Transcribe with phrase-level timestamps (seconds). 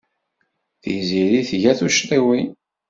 [0.81, 2.49] Tiziri tga tuccḍiwin.